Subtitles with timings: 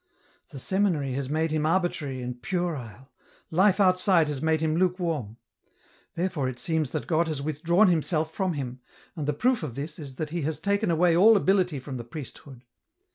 [0.51, 3.11] "The seminary has made him arbitrary and puerile,
[3.51, 5.37] life outside has made him lukewarm.
[6.15, 8.79] Therefore it seems that God has withdrawn Himself from him,
[9.15, 12.03] and the proof of this is that He has taken away all ability from the
[12.03, 12.63] priesthood.